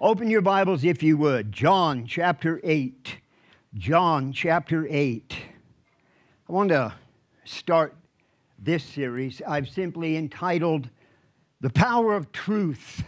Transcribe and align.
Open 0.00 0.30
your 0.30 0.42
Bibles 0.42 0.84
if 0.84 1.02
you 1.02 1.16
would. 1.16 1.50
John 1.50 2.06
chapter 2.06 2.60
8. 2.62 3.18
John 3.74 4.32
chapter 4.32 4.86
8. 4.88 5.36
I 6.48 6.52
want 6.52 6.68
to 6.68 6.94
start 7.44 7.96
this 8.60 8.84
series. 8.84 9.42
I've 9.44 9.68
simply 9.68 10.16
entitled 10.16 10.88
The 11.60 11.70
Power 11.70 12.14
of 12.14 12.30
Truth. 12.30 13.02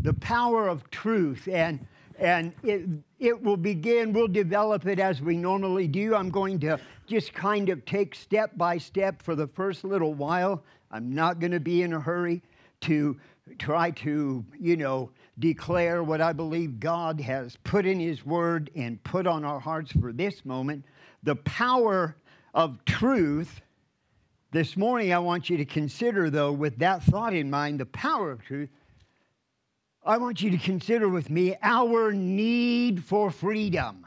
The 0.00 0.12
Power 0.12 0.68
of 0.68 0.90
Truth. 0.90 1.48
And, 1.50 1.86
and 2.18 2.52
it, 2.62 2.82
it 3.18 3.42
will 3.42 3.56
begin, 3.56 4.12
we'll 4.12 4.28
develop 4.28 4.86
it 4.86 4.98
as 4.98 5.22
we 5.22 5.38
normally 5.38 5.88
do. 5.88 6.14
I'm 6.14 6.28
going 6.28 6.60
to 6.60 6.78
just 7.06 7.32
kind 7.32 7.70
of 7.70 7.86
take 7.86 8.14
step 8.14 8.50
by 8.58 8.76
step 8.76 9.22
for 9.22 9.34
the 9.34 9.46
first 9.46 9.82
little 9.82 10.12
while. 10.12 10.62
I'm 10.90 11.14
not 11.14 11.40
going 11.40 11.52
to 11.52 11.60
be 11.60 11.80
in 11.80 11.94
a 11.94 12.00
hurry 12.00 12.42
to 12.82 13.18
try 13.58 13.90
to, 13.90 14.44
you 14.60 14.76
know, 14.76 15.10
declare 15.38 16.02
what 16.02 16.20
I 16.20 16.32
believe 16.32 16.80
God 16.80 17.20
has 17.20 17.56
put 17.64 17.86
in 17.86 17.98
His 17.98 18.24
Word 18.24 18.70
and 18.74 19.02
put 19.02 19.26
on 19.26 19.44
our 19.44 19.60
hearts 19.60 19.92
for 19.92 20.12
this 20.12 20.44
moment. 20.44 20.84
The 21.22 21.36
power 21.36 22.16
of 22.54 22.84
truth. 22.84 23.60
This 24.50 24.76
morning, 24.76 25.14
I 25.14 25.18
want 25.18 25.48
you 25.48 25.56
to 25.56 25.64
consider, 25.64 26.28
though, 26.28 26.52
with 26.52 26.78
that 26.78 27.02
thought 27.02 27.32
in 27.32 27.48
mind, 27.48 27.80
the 27.80 27.86
power 27.86 28.30
of 28.30 28.44
truth. 28.44 28.68
I 30.04 30.18
want 30.18 30.42
you 30.42 30.50
to 30.50 30.58
consider 30.58 31.08
with 31.08 31.30
me 31.30 31.56
our 31.62 32.12
need 32.12 33.04
for 33.04 33.30
freedom. 33.30 34.06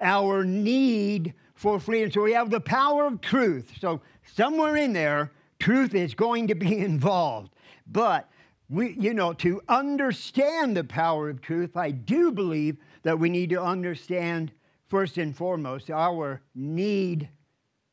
Our 0.00 0.44
need 0.44 1.34
for 1.54 1.78
freedom. 1.78 2.10
So 2.10 2.22
we 2.22 2.32
have 2.32 2.48
the 2.48 2.60
power 2.60 3.06
of 3.06 3.20
truth. 3.20 3.72
So 3.80 4.00
somewhere 4.34 4.76
in 4.76 4.94
there, 4.94 5.30
truth 5.58 5.94
is 5.94 6.14
going 6.14 6.48
to 6.48 6.54
be 6.54 6.78
involved. 6.90 7.52
But 7.86 8.29
we, 8.70 8.92
you 8.92 9.12
know, 9.12 9.32
to 9.34 9.60
understand 9.68 10.76
the 10.76 10.84
power 10.84 11.28
of 11.28 11.40
truth, 11.40 11.76
I 11.76 11.90
do 11.90 12.30
believe 12.30 12.76
that 13.02 13.18
we 13.18 13.28
need 13.28 13.50
to 13.50 13.60
understand 13.60 14.52
first 14.86 15.18
and 15.18 15.36
foremost 15.36 15.90
our 15.90 16.40
need 16.54 17.28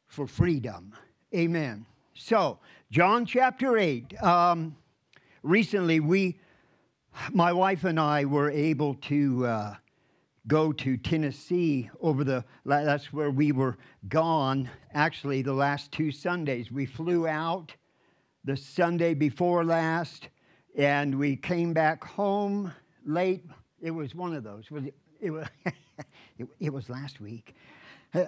for 0.06 0.28
freedom. 0.28 0.94
Amen. 1.36 1.86
So, 2.14 2.60
John 2.92 3.26
chapter 3.26 3.78
8. 3.78 4.22
Um, 4.22 4.76
recently, 5.42 6.00
we, 6.00 6.40
my 7.32 7.52
wife 7.52 7.84
and 7.84 8.00
I, 8.00 8.26
were 8.26 8.52
able 8.52 8.96
to 8.96 9.46
uh, 9.48 9.76
go 10.46 10.72
to 10.74 10.96
Tennessee 10.96 11.90
over 12.02 12.24
the, 12.24 12.46
that's 12.66 13.12
where 13.12 13.32
we 13.32 13.52
were 13.52 13.78
gone 14.10 14.70
actually 14.94 15.42
the 15.42 15.54
last 15.54 15.92
two 15.92 16.12
Sundays. 16.12 16.72
We 16.72 16.86
flew 16.86 17.28
out 17.28 17.74
the 18.44 18.56
Sunday 18.56 19.16
before 19.16 19.66
last 19.66 20.30
and 20.78 21.18
we 21.18 21.36
came 21.36 21.74
back 21.74 22.04
home 22.04 22.72
late. 23.06 23.44
It 23.82 23.92
was 23.92 24.14
one 24.14 24.34
of 24.36 24.44
those. 24.44 24.66
It, 24.72 24.94
it 25.20 25.32
was, 25.32 25.48
it, 26.38 26.48
it 26.60 26.72
was 26.72 26.90
last 26.90 27.20
week. 27.20 27.56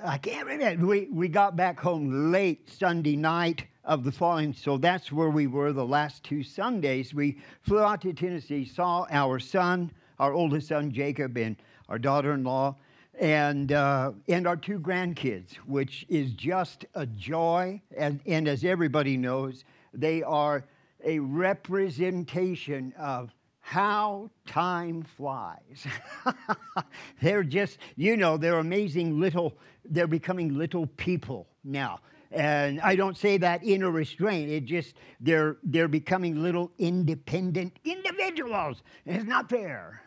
I 0.03 0.17
can't 0.17 0.45
remember. 0.45 0.85
We, 0.85 1.07
we 1.11 1.29
got 1.29 1.55
back 1.55 1.79
home 1.79 2.31
late 2.31 2.69
Sunday 2.69 3.15
night 3.15 3.65
of 3.85 4.03
the 4.03 4.11
following, 4.11 4.53
so 4.53 4.77
that's 4.77 5.11
where 5.11 5.29
we 5.29 5.47
were 5.47 5.71
the 5.71 5.85
last 5.85 6.23
two 6.23 6.43
Sundays. 6.43 7.13
We 7.13 7.37
flew 7.61 7.79
out 7.79 8.01
to 8.01 8.13
Tennessee, 8.13 8.65
saw 8.65 9.05
our 9.09 9.39
son, 9.39 9.91
our 10.19 10.33
oldest 10.33 10.67
son 10.67 10.91
Jacob, 10.91 11.37
and 11.37 11.55
our 11.87 11.97
daughter-in-law, 11.97 12.75
and 13.19 13.71
uh, 13.71 14.11
and 14.27 14.47
our 14.47 14.57
two 14.57 14.79
grandkids, 14.79 15.53
which 15.65 16.05
is 16.09 16.31
just 16.33 16.85
a 16.95 17.05
joy. 17.05 17.81
And, 17.95 18.19
and 18.25 18.47
as 18.47 18.63
everybody 18.63 19.17
knows, 19.17 19.63
they 19.93 20.23
are 20.23 20.65
a 21.03 21.19
representation 21.19 22.93
of 22.97 23.33
how 23.59 24.29
time 24.47 25.03
flies. 25.03 25.85
they're 27.21 27.43
just, 27.43 27.77
you 27.95 28.17
know, 28.17 28.37
they're 28.37 28.57
amazing 28.57 29.19
little, 29.19 29.57
they're 29.85 30.07
becoming 30.07 30.57
little 30.57 30.87
people 30.87 31.47
now. 31.63 31.99
And 32.31 32.79
I 32.81 32.95
don't 32.95 33.17
say 33.17 33.37
that 33.37 33.63
in 33.63 33.83
a 33.83 33.89
restraint. 33.89 34.49
It 34.49 34.65
just, 34.65 34.95
they're, 35.19 35.57
they're 35.63 35.87
becoming 35.87 36.41
little 36.41 36.71
independent 36.77 37.77
individuals. 37.83 38.83
It's 39.05 39.25
not 39.25 39.49
fair 39.49 40.01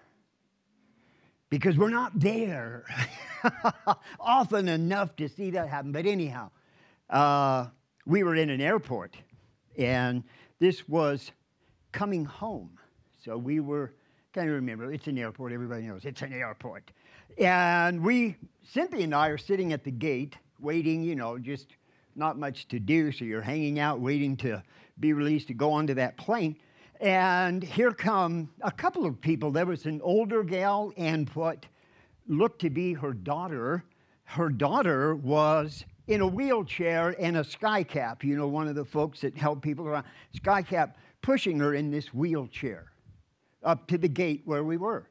because 1.50 1.76
we're 1.76 1.90
not 1.90 2.18
there 2.18 2.84
often 4.20 4.68
enough 4.68 5.14
to 5.16 5.28
see 5.28 5.50
that 5.50 5.68
happen. 5.68 5.92
But 5.92 6.06
anyhow, 6.06 6.50
uh, 7.10 7.66
we 8.06 8.22
were 8.22 8.36
in 8.36 8.50
an 8.50 8.60
airport 8.60 9.16
and 9.76 10.24
this 10.62 10.88
was 10.88 11.32
coming 11.90 12.24
home. 12.24 12.78
So 13.24 13.36
we 13.36 13.58
were, 13.58 13.94
can 14.32 14.46
you 14.46 14.52
remember? 14.52 14.92
It's 14.92 15.08
an 15.08 15.18
airport, 15.18 15.52
everybody 15.52 15.82
knows 15.88 16.04
it's 16.04 16.22
an 16.22 16.32
airport. 16.32 16.92
And 17.36 18.00
we, 18.00 18.36
Cynthia 18.62 19.02
and 19.02 19.12
I 19.12 19.26
are 19.26 19.38
sitting 19.38 19.72
at 19.72 19.82
the 19.82 19.90
gate 19.90 20.36
waiting, 20.60 21.02
you 21.02 21.16
know, 21.16 21.36
just 21.36 21.74
not 22.14 22.38
much 22.38 22.68
to 22.68 22.78
do. 22.78 23.10
So 23.10 23.24
you're 23.24 23.42
hanging 23.42 23.80
out 23.80 23.98
waiting 23.98 24.36
to 24.36 24.62
be 25.00 25.12
released 25.12 25.48
to 25.48 25.54
go 25.54 25.72
onto 25.72 25.94
that 25.94 26.16
plane. 26.16 26.56
And 27.00 27.60
here 27.60 27.90
come 27.90 28.48
a 28.60 28.70
couple 28.70 29.04
of 29.04 29.20
people. 29.20 29.50
There 29.50 29.66
was 29.66 29.86
an 29.86 30.00
older 30.00 30.44
gal 30.44 30.92
and 30.96 31.28
what 31.30 31.66
looked 32.28 32.60
to 32.60 32.70
be 32.70 32.92
her 32.92 33.12
daughter. 33.12 33.82
Her 34.22 34.48
daughter 34.48 35.16
was 35.16 35.84
in 36.08 36.20
a 36.20 36.26
wheelchair 36.26 37.14
and 37.18 37.36
a 37.36 37.44
sky 37.44 37.82
cap, 37.82 38.24
you 38.24 38.36
know, 38.36 38.48
one 38.48 38.68
of 38.68 38.74
the 38.74 38.84
folks 38.84 39.20
that 39.20 39.36
help 39.36 39.62
people 39.62 39.86
around, 39.86 40.04
sky 40.34 40.62
cap 40.62 40.96
pushing 41.20 41.58
her 41.60 41.74
in 41.74 41.90
this 41.90 42.12
wheelchair 42.12 42.92
up 43.62 43.86
to 43.88 43.98
the 43.98 44.08
gate 44.08 44.42
where 44.44 44.64
we 44.64 44.76
were. 44.76 45.08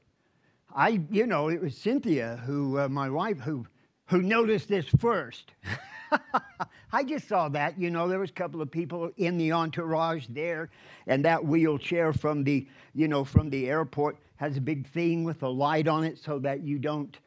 I, 0.73 1.01
you 1.09 1.25
know, 1.27 1.49
it 1.49 1.61
was 1.61 1.75
Cynthia 1.75 2.41
who, 2.45 2.79
uh, 2.79 2.89
my 2.89 3.09
wife, 3.09 3.39
who, 3.39 3.65
who 4.05 4.21
noticed 4.21 4.67
this 4.67 4.85
first. 4.99 5.51
I 6.93 7.03
just 7.03 7.27
saw 7.27 7.47
that, 7.49 7.79
you 7.79 7.89
know, 7.89 8.07
there 8.07 8.19
was 8.19 8.29
a 8.29 8.33
couple 8.33 8.61
of 8.61 8.69
people 8.69 9.11
in 9.17 9.37
the 9.37 9.53
entourage 9.53 10.25
there, 10.29 10.69
and 11.07 11.23
that 11.23 11.43
wheelchair 11.43 12.11
from 12.11 12.43
the, 12.43 12.67
you 12.93 13.07
know, 13.07 13.23
from 13.23 13.49
the 13.49 13.69
airport 13.69 14.17
has 14.35 14.57
a 14.57 14.61
big 14.61 14.87
thing 14.87 15.23
with 15.23 15.43
a 15.43 15.47
light 15.47 15.87
on 15.87 16.03
it 16.03 16.17
so 16.17 16.39
that 16.39 16.61
you 16.63 16.79
don't 16.79 17.17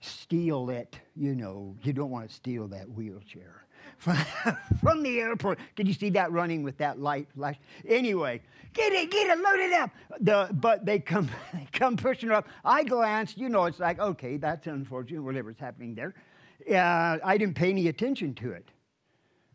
steal 0.00 0.70
it. 0.70 0.98
You 1.16 1.34
know, 1.34 1.76
you 1.82 1.92
don't 1.92 2.10
want 2.10 2.28
to 2.28 2.34
steal 2.34 2.68
that 2.68 2.88
wheelchair 2.88 3.64
from, 3.98 5.02
the 5.02 5.20
airport. 5.20 5.58
Did 5.76 5.88
you 5.88 5.94
see 5.94 6.10
that 6.10 6.30
running 6.32 6.62
with 6.62 6.78
that 6.78 7.00
light 7.00 7.28
flash? 7.34 7.56
Anyway, 7.86 8.40
get 8.72 8.92
it, 8.92 9.10
get 9.10 9.28
it, 9.28 9.38
load 9.38 9.58
it 9.58 9.72
up. 9.72 9.90
The, 10.20 10.48
but 10.52 10.86
they 10.86 10.98
come, 10.98 11.28
they 11.52 11.66
come 11.72 11.96
pushing 11.96 12.28
her 12.28 12.36
up. 12.36 12.48
I 12.64 12.84
glanced, 12.84 13.38
you 13.38 13.48
know, 13.48 13.64
it's 13.64 13.80
like, 13.80 13.98
okay, 13.98 14.36
that's 14.36 14.66
unfortunate, 14.66 15.22
whatever's 15.22 15.58
happening 15.58 15.94
there. 15.94 16.14
Uh, 16.70 17.18
I 17.24 17.38
didn't 17.38 17.54
pay 17.54 17.70
any 17.70 17.88
attention 17.88 18.34
to 18.36 18.52
it. 18.52 18.68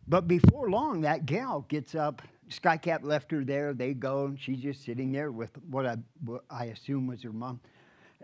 But 0.08 0.28
before 0.28 0.70
long, 0.70 1.02
that 1.02 1.26
gal 1.26 1.66
gets 1.70 1.96
up. 1.96 2.22
Skycap 2.50 3.04
left 3.04 3.32
her 3.32 3.44
there. 3.44 3.74
They 3.74 3.94
go, 3.94 4.26
and 4.26 4.40
she's 4.40 4.60
just 4.60 4.84
sitting 4.84 5.12
there 5.12 5.32
with 5.32 5.52
what 5.70 5.86
I, 5.86 5.98
what 6.26 6.44
I 6.50 6.66
assume 6.66 7.08
was 7.08 7.24
her 7.24 7.32
mom. 7.32 7.62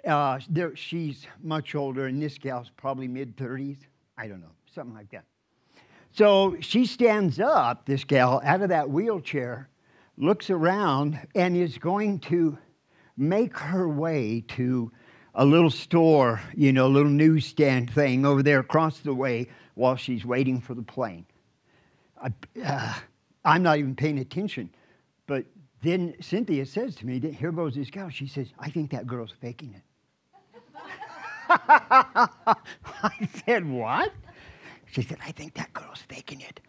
Uh, 0.06 0.40
there, 0.50 0.76
she's 0.76 1.28
much 1.42 1.76
older, 1.76 2.08
and 2.08 2.22
this 2.22 2.38
gal's 2.38 2.72
probably 2.78 3.08
mid 3.08 3.36
30s. 3.38 3.78
I 4.18 4.28
don't 4.28 4.42
know, 4.42 4.52
something 4.74 4.96
like 4.96 5.12
that. 5.12 5.26
So 6.12 6.58
she 6.60 6.86
stands 6.86 7.40
up, 7.40 7.86
this 7.86 8.04
gal, 8.04 8.42
out 8.44 8.62
of 8.62 8.70
that 8.70 8.90
wheelchair, 8.90 9.70
looks 10.18 10.50
around, 10.50 11.20
and 11.36 11.56
is 11.56 11.78
going 11.78 12.20
to 12.20 12.58
make 13.18 13.58
her 13.58 13.88
way 13.88 14.44
to 14.50 14.92
a 15.36 15.46
little 15.46 15.70
store, 15.70 16.42
you 16.56 16.74
know, 16.74 16.88
a 16.88 16.90
little 16.90 17.12
newsstand 17.12 17.94
thing 17.94 18.26
over 18.26 18.42
there 18.42 18.60
across 18.60 19.00
the 19.00 19.14
way 19.14 19.48
while 19.76 19.96
she's 19.96 20.26
waiting 20.26 20.60
for 20.60 20.74
the 20.74 20.82
plane. 20.82 21.26
I, 22.22 22.34
uh, 22.64 22.94
I'm 23.46 23.64
not 23.64 23.78
even 23.78 23.96
paying 23.96 24.20
attention. 24.20 24.70
But 25.28 25.46
then 25.82 26.16
Cynthia 26.22 26.66
says 26.66 26.96
to 26.96 27.06
me, 27.06 27.20
Here 27.20 27.52
goes 27.52 27.76
this 27.76 27.90
gal. 27.90 28.10
She 28.10 28.28
says, 28.28 28.48
I 28.60 28.70
think 28.70 28.92
that 28.92 29.08
girl's 29.08 29.34
faking 29.40 29.74
it. 29.76 29.84
I 31.50 33.28
said, 33.46 33.70
What? 33.70 34.14
She 34.92 35.02
said, 35.02 35.18
I 35.26 35.32
think 35.32 35.54
that 35.56 35.74
girl's 35.74 36.04
faking 36.08 36.42
it. 36.42 36.60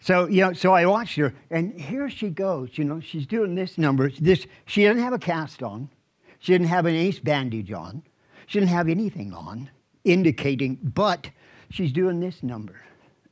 So, 0.00 0.26
you 0.26 0.40
know, 0.40 0.52
so 0.52 0.72
I 0.72 0.86
watched 0.86 1.16
her, 1.16 1.34
and 1.50 1.78
here 1.78 2.08
she 2.08 2.30
goes. 2.30 2.70
You 2.78 2.84
know, 2.84 3.00
she's 3.00 3.26
doing 3.26 3.54
this 3.54 3.76
number. 3.76 4.10
This, 4.10 4.46
she 4.66 4.84
doesn't 4.84 5.02
have 5.02 5.12
a 5.12 5.18
cast 5.18 5.62
on. 5.62 5.90
She 6.38 6.52
didn't 6.52 6.68
have 6.68 6.86
an 6.86 6.94
ace 6.94 7.18
bandage 7.18 7.70
on. 7.70 8.02
She 8.46 8.58
didn't 8.58 8.70
have 8.70 8.88
anything 8.88 9.34
on, 9.34 9.70
indicating, 10.04 10.78
but 10.82 11.28
she's 11.70 11.92
doing 11.92 12.18
this 12.18 12.42
number. 12.42 12.80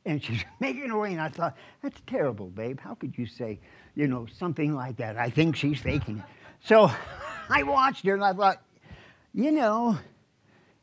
And 0.05 0.23
she's 0.23 0.43
making 0.59 0.89
her 0.89 0.97
way, 0.99 1.11
and 1.11 1.21
I 1.21 1.29
thought, 1.29 1.57
that's 1.81 1.99
terrible, 2.05 2.47
babe. 2.47 2.79
How 2.79 2.93
could 2.93 3.17
you 3.17 3.25
say, 3.25 3.59
you 3.95 4.07
know, 4.07 4.27
something 4.37 4.75
like 4.75 4.97
that? 4.97 5.17
I 5.17 5.29
think 5.31 5.55
she's 5.55 5.79
faking 5.79 6.19
it. 6.19 6.25
So 6.63 6.91
I 7.49 7.63
watched 7.63 8.05
her, 8.05 8.13
and 8.13 8.23
I 8.23 8.33
thought, 8.33 8.61
you 9.33 9.51
know, 9.51 9.97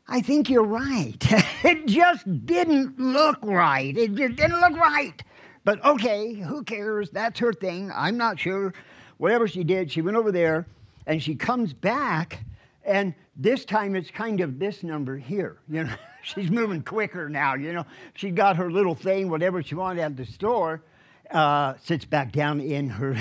I 0.07 0.21
think 0.21 0.49
you're 0.49 0.63
right. 0.63 1.17
it 1.63 1.85
just 1.87 2.45
didn't 2.45 2.99
look 2.99 3.37
right. 3.43 3.95
It 3.97 4.15
just 4.15 4.35
didn't 4.37 4.59
look 4.61 4.75
right. 4.77 5.21
But 5.65 5.83
okay, 5.83 6.33
who 6.33 6.63
cares? 6.63 7.09
That's 7.11 7.39
her 7.39 7.53
thing. 7.53 7.91
I'm 7.93 8.17
not 8.17 8.39
sure. 8.39 8.73
Whatever 9.17 9.47
she 9.47 9.63
did, 9.63 9.91
she 9.91 10.01
went 10.01 10.17
over 10.17 10.31
there 10.31 10.65
and 11.05 11.21
she 11.21 11.35
comes 11.35 11.73
back 11.73 12.43
And 12.85 13.13
this 13.35 13.65
time 13.65 13.95
it's 13.95 14.09
kind 14.11 14.39
of 14.41 14.59
this 14.59 14.83
number 14.83 15.17
here. 15.17 15.57
You 15.69 15.83
know, 15.85 15.95
she's 16.23 16.49
moving 16.49 16.83
quicker 16.83 17.29
now. 17.29 17.55
You 17.55 17.73
know, 17.73 17.85
she 18.15 18.31
got 18.31 18.55
her 18.57 18.71
little 18.71 18.95
thing, 18.95 19.29
whatever 19.29 19.61
she 19.61 19.75
wanted 19.75 20.01
at 20.01 20.15
the 20.17 20.25
store, 20.25 20.81
uh, 21.31 21.73
sits 21.83 22.05
back 22.05 22.31
down 22.31 22.61
in 22.61 22.89
her 22.89 23.17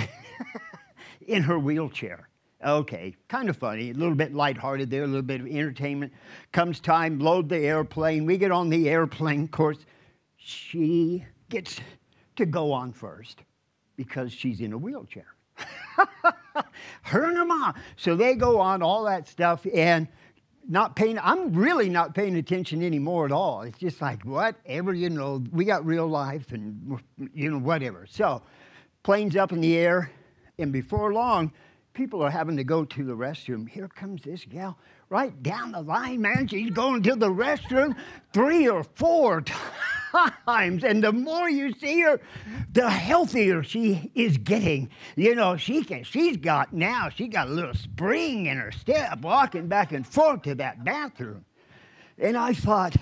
in 1.26 1.42
her 1.42 1.58
wheelchair. 1.58 2.28
Okay, 2.66 3.14
kind 3.28 3.48
of 3.48 3.56
funny, 3.56 3.90
a 3.90 3.94
little 3.94 4.16
bit 4.16 4.34
lighthearted 4.34 4.90
there, 4.90 5.04
a 5.04 5.06
little 5.06 5.22
bit 5.22 5.40
of 5.40 5.46
entertainment. 5.46 6.12
Comes 6.50 6.80
time, 6.80 7.20
load 7.20 7.48
the 7.48 7.58
airplane. 7.58 8.26
We 8.26 8.38
get 8.38 8.50
on 8.50 8.70
the 8.70 8.88
airplane. 8.90 9.44
Of 9.44 9.52
course, 9.52 9.86
she 10.36 11.24
gets 11.48 11.78
to 12.34 12.44
go 12.44 12.72
on 12.72 12.92
first 12.92 13.42
because 13.94 14.32
she's 14.32 14.60
in 14.60 14.72
a 14.72 14.78
wheelchair. 14.78 15.28
her 17.02 17.24
and 17.24 17.36
her 17.36 17.44
mom. 17.44 17.74
So 17.94 18.16
they 18.16 18.34
go 18.34 18.58
on 18.58 18.82
all 18.82 19.04
that 19.04 19.28
stuff 19.28 19.64
and 19.72 20.08
not 20.68 20.96
paying, 20.96 21.20
I'm 21.20 21.52
really 21.52 21.88
not 21.88 22.16
paying 22.16 22.34
attention 22.34 22.82
anymore 22.82 23.26
at 23.26 23.32
all. 23.32 23.62
It's 23.62 23.78
just 23.78 24.00
like, 24.00 24.24
whatever, 24.24 24.92
you 24.92 25.08
know, 25.08 25.44
we 25.52 25.64
got 25.64 25.86
real 25.86 26.08
life 26.08 26.50
and, 26.50 26.98
you 27.32 27.48
know, 27.48 27.58
whatever. 27.58 28.06
So, 28.10 28.42
plane's 29.04 29.36
up 29.36 29.52
in 29.52 29.60
the 29.60 29.76
air, 29.76 30.10
and 30.58 30.72
before 30.72 31.12
long, 31.12 31.52
people 31.96 32.22
are 32.22 32.30
having 32.30 32.58
to 32.58 32.64
go 32.64 32.84
to 32.84 33.04
the 33.04 33.14
restroom. 33.14 33.66
Here 33.66 33.88
comes 33.88 34.22
this 34.22 34.44
gal 34.44 34.78
right 35.08 35.42
down 35.42 35.72
the 35.72 35.80
line, 35.80 36.20
man. 36.20 36.46
She's 36.46 36.70
going 36.70 37.02
to 37.04 37.16
the 37.16 37.30
restroom 37.30 37.96
three 38.34 38.68
or 38.68 38.84
four 38.84 39.40
times. 40.46 40.84
And 40.84 41.02
the 41.02 41.12
more 41.12 41.48
you 41.48 41.72
see 41.72 42.02
her, 42.02 42.20
the 42.74 42.90
healthier 42.90 43.62
she 43.62 44.10
is 44.14 44.36
getting. 44.36 44.90
You 45.16 45.34
know, 45.34 45.56
she 45.56 45.82
can, 45.84 46.04
she's 46.04 46.36
got 46.36 46.74
now, 46.74 47.08
she 47.08 47.28
got 47.28 47.48
a 47.48 47.52
little 47.52 47.74
spring 47.74 48.44
in 48.44 48.58
her 48.58 48.72
step 48.72 49.22
walking 49.22 49.66
back 49.66 49.92
and 49.92 50.06
forth 50.06 50.42
to 50.42 50.54
that 50.56 50.84
bathroom. 50.84 51.46
And 52.18 52.36
I 52.36 52.52
thought, 52.52 52.94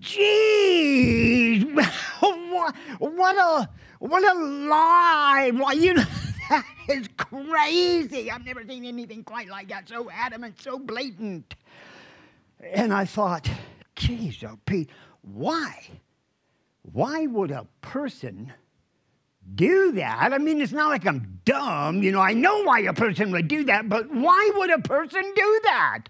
geez, 0.00 1.64
what, 1.74 2.74
what 2.98 3.36
a, 3.36 3.68
what 3.98 4.24
a 4.24 4.38
lie. 4.38 5.50
Why, 5.52 5.72
you 5.72 5.92
know, 5.92 6.04
that 6.50 6.64
is 6.88 7.08
crazy. 7.16 8.30
I've 8.30 8.44
never 8.44 8.64
seen 8.66 8.84
anything 8.84 9.22
quite 9.24 9.48
like 9.48 9.68
that, 9.68 9.88
so 9.88 10.10
adamant, 10.10 10.60
so 10.60 10.78
blatant. 10.78 11.54
And 12.60 12.92
I 12.92 13.04
thought, 13.04 13.48
geez, 13.96 14.42
oh, 14.44 14.58
Pete, 14.64 14.90
why? 15.20 15.88
Why 16.92 17.26
would 17.26 17.50
a 17.50 17.66
person 17.82 18.52
do 19.54 19.92
that? 19.92 20.32
I 20.32 20.38
mean, 20.38 20.60
it's 20.60 20.72
not 20.72 20.88
like 20.88 21.06
I'm 21.06 21.40
dumb. 21.44 22.02
You 22.02 22.12
know, 22.12 22.20
I 22.20 22.32
know 22.32 22.62
why 22.62 22.80
a 22.80 22.94
person 22.94 23.30
would 23.32 23.48
do 23.48 23.64
that, 23.64 23.88
but 23.88 24.10
why 24.10 24.50
would 24.56 24.70
a 24.70 24.80
person 24.80 25.22
do 25.22 25.60
that? 25.64 26.04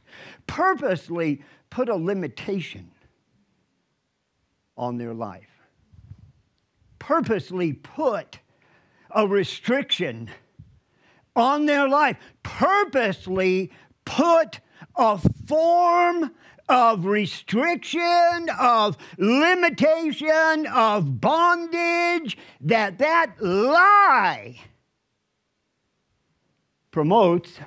Purposely 0.47 1.43
put 1.71 1.89
a 1.89 1.97
limitation 1.97 2.91
on 4.77 4.99
their 4.99 5.15
life. 5.15 5.51
Purposely 6.99 7.73
put 7.73 8.39
a 9.11 9.27
restriction 9.27 10.31
on 11.35 11.67
their 11.67 11.89
life. 11.89 12.17
Purposely 12.43 13.71
put 14.05 14.61
a 14.97 15.19
form 15.47 16.33
of 16.69 17.07
restriction, 17.07 18.49
of 18.59 18.99
limitation, 19.17 20.67
of 20.67 21.21
bondage, 21.21 22.37
that 22.61 22.99
that 22.99 23.41
lie 23.41 24.57
promotes, 26.91 27.61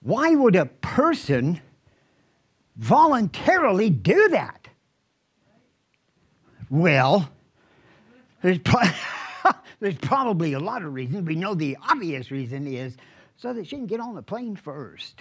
why 0.00 0.34
would 0.34 0.56
a 0.56 0.66
person 0.66 1.60
voluntarily 2.76 3.88
do 3.88 4.28
that? 4.30 4.68
Well, 6.68 7.30
there's, 8.42 8.58
pro- 8.58 8.80
there's 9.84 9.96
probably 9.96 10.54
a 10.54 10.58
lot 10.58 10.82
of 10.82 10.94
reasons. 10.94 11.26
We 11.26 11.34
know 11.34 11.52
the 11.52 11.76
obvious 11.90 12.30
reason 12.30 12.66
is 12.66 12.96
so 13.36 13.52
that 13.52 13.66
she 13.66 13.76
can 13.76 13.86
get 13.86 14.00
on 14.00 14.14
the 14.14 14.22
plane 14.22 14.56
first 14.56 15.20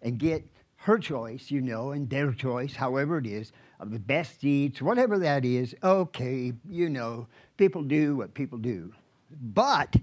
and 0.00 0.16
get 0.16 0.42
her 0.76 0.98
choice, 0.98 1.50
you 1.50 1.60
know, 1.60 1.90
and 1.90 2.08
their 2.08 2.32
choice, 2.32 2.74
however 2.74 3.18
it 3.18 3.26
is, 3.26 3.52
of 3.78 3.90
the 3.90 3.98
best 3.98 4.40
seats, 4.40 4.80
whatever 4.80 5.18
that 5.18 5.44
is, 5.44 5.74
okay, 5.82 6.54
you 6.66 6.88
know, 6.88 7.26
people 7.58 7.82
do 7.82 8.16
what 8.16 8.32
people 8.32 8.56
do. 8.56 8.90
But 9.38 9.94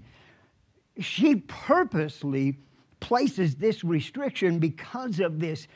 she 1.00 1.34
purposely 1.48 2.56
places 3.00 3.56
this 3.56 3.82
restriction 3.82 4.60
because 4.60 5.18
of 5.18 5.40
this, 5.40 5.66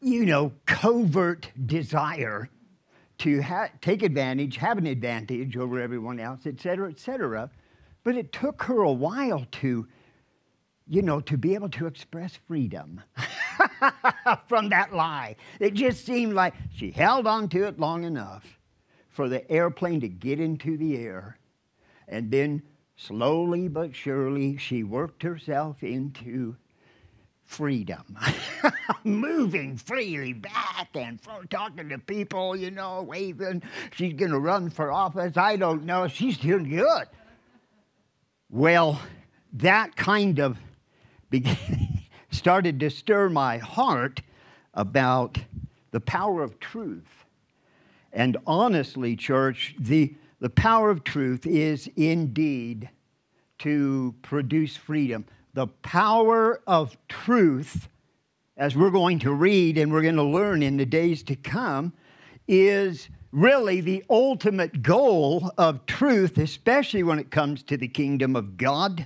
you 0.00 0.24
know, 0.24 0.52
covert 0.66 1.50
desire 1.66 2.48
to 3.18 3.42
ha- 3.42 3.70
take 3.80 4.02
advantage, 4.02 4.56
have 4.56 4.78
an 4.78 4.86
advantage 4.86 5.56
over 5.56 5.80
everyone 5.80 6.20
else, 6.20 6.40
et 6.46 6.60
cetera, 6.60 6.90
et 6.90 6.98
cetera. 6.98 7.50
But 8.04 8.16
it 8.16 8.32
took 8.32 8.62
her 8.62 8.82
a 8.82 8.92
while 8.92 9.46
to, 9.52 9.86
you 10.86 11.02
know, 11.02 11.20
to 11.20 11.36
be 11.36 11.54
able 11.54 11.68
to 11.70 11.86
express 11.86 12.38
freedom. 12.46 13.02
from 14.46 14.68
that 14.70 14.92
lie. 14.92 15.36
It 15.60 15.74
just 15.74 16.04
seemed 16.04 16.34
like 16.34 16.54
she 16.74 16.90
held 16.90 17.26
on 17.26 17.48
to 17.50 17.64
it 17.64 17.78
long 17.78 18.04
enough 18.04 18.58
for 19.08 19.28
the 19.28 19.48
airplane 19.50 20.00
to 20.00 20.08
get 20.08 20.40
into 20.40 20.76
the 20.76 20.96
air. 20.96 21.38
And 22.06 22.30
then, 22.30 22.62
slowly 22.96 23.68
but 23.68 23.94
surely, 23.94 24.56
she 24.56 24.82
worked 24.82 25.22
herself 25.22 25.82
into 25.82 26.56
freedom. 27.48 28.16
Moving 29.04 29.76
freely 29.76 30.34
back 30.34 30.90
and 30.94 31.20
forth, 31.20 31.48
talking 31.48 31.88
to 31.88 31.98
people, 31.98 32.54
you 32.54 32.70
know, 32.70 33.02
waving. 33.02 33.62
She's 33.94 34.12
going 34.12 34.30
to 34.30 34.38
run 34.38 34.68
for 34.70 34.92
office. 34.92 35.36
I 35.36 35.56
don't 35.56 35.84
know. 35.84 36.06
She's 36.06 36.36
doing 36.36 36.68
good. 36.68 37.08
Well, 38.50 39.00
that 39.54 39.96
kind 39.96 40.38
of 40.38 40.58
started 42.30 42.78
to 42.80 42.90
stir 42.90 43.30
my 43.30 43.56
heart 43.58 44.20
about 44.74 45.38
the 45.90 46.00
power 46.00 46.42
of 46.42 46.60
truth. 46.60 47.24
And 48.12 48.36
honestly, 48.46 49.16
church, 49.16 49.74
the, 49.78 50.14
the 50.38 50.50
power 50.50 50.90
of 50.90 51.02
truth 51.02 51.46
is 51.46 51.88
indeed 51.96 52.90
to 53.60 54.14
produce 54.20 54.76
freedom. 54.76 55.24
The 55.58 55.66
power 55.66 56.60
of 56.68 56.96
truth, 57.08 57.88
as 58.56 58.76
we're 58.76 58.92
going 58.92 59.18
to 59.18 59.32
read 59.32 59.76
and 59.76 59.90
we're 59.90 60.02
going 60.02 60.14
to 60.14 60.22
learn 60.22 60.62
in 60.62 60.76
the 60.76 60.86
days 60.86 61.24
to 61.24 61.34
come, 61.34 61.92
is 62.46 63.08
really 63.32 63.80
the 63.80 64.04
ultimate 64.08 64.84
goal 64.84 65.50
of 65.58 65.84
truth, 65.86 66.38
especially 66.38 67.02
when 67.02 67.18
it 67.18 67.32
comes 67.32 67.64
to 67.64 67.76
the 67.76 67.88
kingdom 67.88 68.36
of 68.36 68.56
God, 68.56 69.04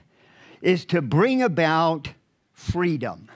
is 0.60 0.84
to 0.84 1.00
bring 1.00 1.40
about 1.42 2.10
freedom. 2.52 3.30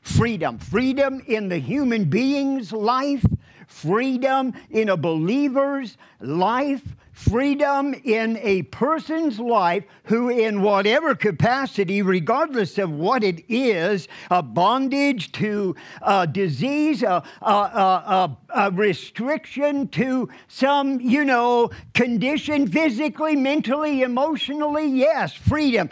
Freedom. 0.00 0.56
Freedom 0.56 1.22
in 1.26 1.50
the 1.50 1.58
human 1.58 2.04
being's 2.04 2.72
life, 2.72 3.26
freedom 3.66 4.54
in 4.70 4.88
a 4.88 4.96
believer's 4.96 5.98
life, 6.20 6.96
freedom 7.16 7.94
in 8.04 8.36
a 8.42 8.60
person's 8.64 9.40
life 9.40 9.84
who, 10.04 10.28
in 10.28 10.60
whatever 10.60 11.14
capacity, 11.14 12.02
regardless 12.02 12.76
of 12.76 12.90
what 12.92 13.24
it 13.24 13.42
is 13.48 14.06
a 14.30 14.42
bondage 14.42 15.32
to 15.32 15.74
a 16.02 16.26
disease, 16.26 17.02
a, 17.02 17.22
a, 17.40 17.46
a, 17.46 18.36
a, 18.54 18.70
restriction 18.70 19.88
to 19.88 20.28
some, 20.48 21.00
you 21.00 21.24
know, 21.24 21.70
condition 21.94 22.68
physically, 22.68 23.34
mentally, 23.34 24.02
emotionally, 24.02 24.86
yes, 24.86 25.32
freedom. 25.32 25.88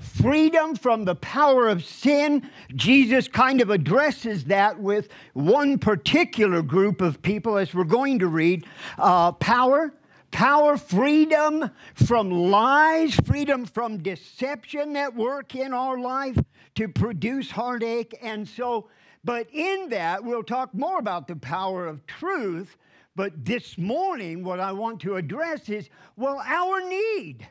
Freedom 0.00 0.74
from 0.74 1.04
the 1.04 1.14
power 1.14 1.68
of 1.68 1.84
sin. 1.84 2.50
Jesus 2.74 3.28
kind 3.28 3.60
of 3.60 3.70
addresses 3.70 4.44
that 4.46 4.80
with 4.80 5.10
one 5.32 5.78
particular 5.78 6.60
group 6.60 7.00
of 7.00 7.22
people, 7.22 7.56
as 7.56 7.72
we're 7.72 7.84
going 7.84 8.18
to 8.18 8.26
read 8.26 8.66
uh, 8.98 9.30
power 9.30 9.94
power, 10.30 10.76
freedom 10.76 11.70
from 11.94 12.30
lies, 12.30 13.14
freedom 13.24 13.64
from 13.66 13.98
deception 13.98 14.94
that 14.94 15.14
work 15.14 15.54
in 15.54 15.72
our 15.72 15.98
life 15.98 16.38
to 16.74 16.88
produce 16.88 17.50
heartache. 17.50 18.16
And 18.22 18.48
so, 18.48 18.88
but 19.24 19.48
in 19.52 19.88
that, 19.90 20.24
we'll 20.24 20.42
talk 20.42 20.72
more 20.74 20.98
about 20.98 21.28
the 21.28 21.36
power 21.36 21.86
of 21.86 22.06
truth. 22.06 22.76
But 23.16 23.44
this 23.44 23.76
morning, 23.76 24.44
what 24.44 24.60
I 24.60 24.72
want 24.72 25.00
to 25.00 25.16
address 25.16 25.68
is 25.68 25.88
well, 26.16 26.42
our 26.44 26.88
need, 26.88 27.46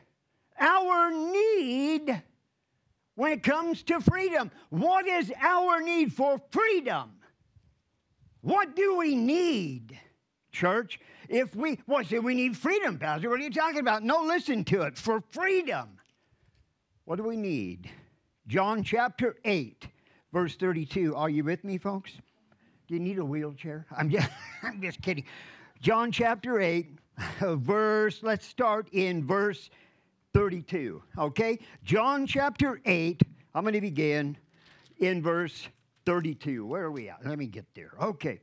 our 0.58 1.10
need 1.10 2.22
when 3.14 3.32
it 3.32 3.42
comes 3.42 3.82
to 3.84 4.00
freedom. 4.00 4.50
What 4.70 5.06
is 5.06 5.32
our 5.40 5.80
need 5.82 6.12
for 6.12 6.40
freedom? 6.50 7.12
What 8.40 8.74
do 8.74 8.96
we 8.96 9.14
need, 9.14 9.98
church? 10.50 10.98
If 11.30 11.54
we, 11.54 11.78
what, 11.86 12.06
say 12.06 12.18
we 12.18 12.34
need 12.34 12.56
freedom, 12.56 12.98
Pastor? 12.98 13.30
What 13.30 13.38
are 13.38 13.44
you 13.44 13.52
talking 13.52 13.78
about? 13.78 14.02
No, 14.02 14.24
listen 14.24 14.64
to 14.64 14.82
it. 14.82 14.98
For 14.98 15.22
freedom, 15.30 15.90
what 17.04 17.16
do 17.16 17.22
we 17.22 17.36
need? 17.36 17.88
John 18.48 18.82
chapter 18.82 19.36
8, 19.44 19.86
verse 20.32 20.56
32. 20.56 21.14
Are 21.14 21.30
you 21.30 21.44
with 21.44 21.62
me, 21.62 21.78
folks? 21.78 22.10
Do 22.88 22.94
you 22.94 23.00
need 23.00 23.20
a 23.20 23.24
wheelchair? 23.24 23.86
I'm 23.96 24.10
just, 24.10 24.28
I'm 24.64 24.82
just 24.82 25.00
kidding. 25.02 25.24
John 25.80 26.10
chapter 26.10 26.60
8, 26.60 26.88
verse, 27.40 28.24
let's 28.24 28.44
start 28.44 28.88
in 28.90 29.24
verse 29.24 29.70
32. 30.34 31.00
Okay? 31.16 31.60
John 31.84 32.26
chapter 32.26 32.80
8, 32.84 33.22
I'm 33.54 33.62
going 33.62 33.74
to 33.74 33.80
begin 33.80 34.36
in 34.98 35.22
verse 35.22 35.68
32. 36.06 36.66
Where 36.66 36.82
are 36.82 36.90
we 36.90 37.08
at? 37.08 37.24
Let 37.24 37.38
me 37.38 37.46
get 37.46 37.66
there. 37.76 37.92
Okay. 38.02 38.40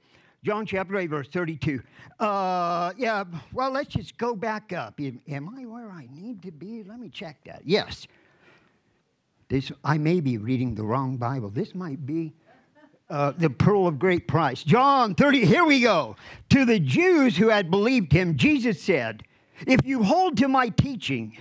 John 0.47 0.65
chapter 0.65 0.95
8, 0.95 1.07
verse 1.07 1.27
32. 1.27 1.81
Uh, 2.21 2.93
yeah, 2.95 3.25
well, 3.51 3.69
let's 3.69 3.89
just 3.89 4.17
go 4.17 4.33
back 4.33 4.71
up. 4.71 4.97
Am 4.97 5.49
I 5.53 5.65
where 5.65 5.89
I 5.89 6.07
need 6.09 6.41
to 6.43 6.53
be? 6.53 6.83
Let 6.83 7.01
me 7.01 7.09
check 7.09 7.43
that. 7.43 7.63
Yes. 7.65 8.07
This, 9.49 9.73
I 9.83 9.97
may 9.97 10.21
be 10.21 10.37
reading 10.37 10.73
the 10.73 10.83
wrong 10.83 11.17
Bible. 11.17 11.49
This 11.49 11.75
might 11.75 12.05
be 12.05 12.33
uh, 13.09 13.33
the 13.37 13.49
pearl 13.49 13.87
of 13.87 13.99
great 13.99 14.25
price. 14.25 14.63
John 14.63 15.15
30, 15.15 15.43
here 15.43 15.65
we 15.65 15.81
go. 15.81 16.15
To 16.51 16.63
the 16.63 16.79
Jews 16.79 17.35
who 17.35 17.49
had 17.49 17.69
believed 17.69 18.13
him, 18.13 18.37
Jesus 18.37 18.81
said, 18.81 19.23
If 19.67 19.81
you 19.83 20.01
hold 20.01 20.37
to 20.37 20.47
my 20.47 20.69
teaching, 20.69 21.37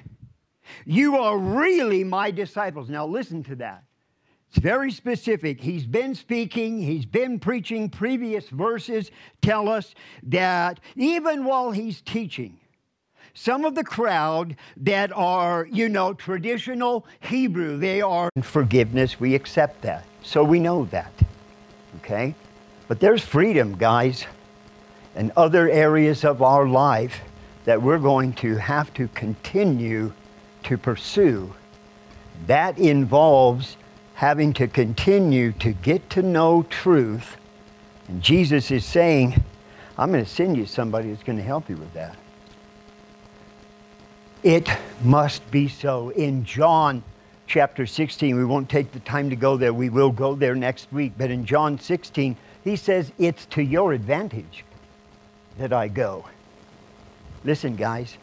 you 0.85 1.17
are 1.17 1.39
really 1.39 2.03
my 2.03 2.33
disciples. 2.33 2.89
Now, 2.89 3.07
listen 3.07 3.45
to 3.45 3.55
that. 3.55 3.85
It's 4.49 4.59
very 4.59 4.91
specific. 4.91 5.61
He's 5.61 5.87
been 5.87 6.15
speaking, 6.15 6.81
he's 6.81 7.05
been 7.05 7.38
preaching. 7.38 7.88
Previous 7.91 8.49
verses 8.49 9.11
tell 9.43 9.69
us 9.69 9.95
that 10.23 10.81
even 10.95 11.45
while 11.45 11.73
he's 11.73 12.00
teaching, 12.00 12.59
some 13.35 13.67
of 13.67 13.75
the 13.75 13.85
crowd 13.85 14.57
that 14.79 15.12
are, 15.15 15.69
you 15.71 15.91
know, 15.91 16.15
traditional 16.15 17.07
Hebrew, 17.21 17.76
they 17.76 18.00
are 18.00 18.31
forgiveness. 18.41 19.21
We 19.21 19.35
accept 19.35 19.83
that. 19.83 20.05
So 20.23 20.43
we 20.43 20.59
know 20.59 20.87
that. 20.87 21.12
Okay? 21.99 22.35
But 22.88 22.99
there's 22.99 23.23
freedom, 23.23 23.76
guys, 23.76 24.25
in 25.15 25.33
other 25.37 25.69
areas 25.69 26.25
of 26.25 26.41
our 26.41 26.67
life 26.67 27.21
that 27.67 27.83
we're 27.83 27.99
going 27.99 28.33
to 28.35 28.57
have 28.57 28.95
to 28.95 29.09
continue 29.09 30.12
to 30.62 30.79
pursue. 30.79 31.53
That 32.47 32.79
involves 32.79 33.76
having 34.17 34.55
to 34.55 34.67
continue 34.67 35.53
to 35.53 35.73
get 35.73 36.09
to 36.09 36.23
know 36.23 36.63
truth. 36.71 37.37
And 38.09 38.23
Jesus 38.23 38.71
is 38.71 38.83
saying, 38.83 39.45
I'm 39.99 40.11
going 40.11 40.25
to 40.25 40.31
send 40.31 40.57
you 40.57 40.65
somebody 40.65 41.11
that's 41.11 41.23
going 41.23 41.37
to 41.37 41.45
help 41.45 41.69
you 41.69 41.77
with 41.77 41.93
that. 41.93 42.17
It 44.43 44.71
must 45.03 45.49
be 45.51 45.69
so. 45.69 46.09
In 46.11 46.47
John 46.47 47.03
chapter 47.47 47.85
16, 47.85 48.35
we 48.35 48.45
won't 48.47 48.71
take 48.71 48.91
the 48.93 49.01
time 49.01 49.29
to 49.29 49.37
go 49.37 49.59
there. 49.59 49.75
We 49.75 49.91
will 49.91 50.13
go 50.13 50.35
there 50.35 50.55
next 50.55 50.91
week. 50.91 51.13
But 51.19 51.31
in 51.31 51.45
John 51.45 51.79
16, 51.79 52.37
he 52.65 52.77
says, 52.77 53.13
It's 53.19 53.45
to 53.47 53.63
your 53.63 53.93
advantage 53.93 54.65
that 55.59 55.75
I 55.75 55.89
go. 55.89 56.25
Listen, 57.45 57.77
guys, 57.77 58.17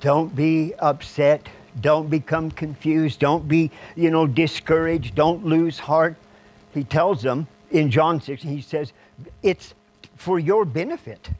don't 0.00 0.34
be 0.34 0.74
upset 0.80 1.46
don't 1.80 2.10
become 2.10 2.50
confused. 2.50 3.20
Don't 3.20 3.48
be, 3.48 3.70
you 3.96 4.10
know, 4.10 4.26
discouraged. 4.26 5.14
Don't 5.14 5.44
lose 5.44 5.78
heart. 5.78 6.16
He 6.74 6.84
tells 6.84 7.22
them 7.22 7.46
in 7.70 7.90
John 7.90 8.20
6, 8.20 8.42
he 8.42 8.60
says, 8.60 8.92
it's 9.42 9.74
for 10.16 10.38
your 10.38 10.64
benefit. 10.64 11.30